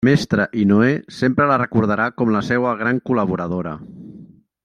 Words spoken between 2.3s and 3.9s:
la seua gran col·laboradora.